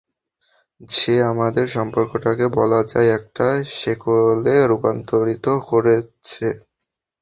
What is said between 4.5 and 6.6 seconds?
রূপান্তরিত করেছে!